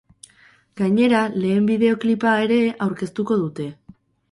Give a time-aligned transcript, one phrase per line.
[0.79, 2.59] Gainera, lehen bideoklipa ere
[2.89, 3.71] aurkeztuko dute.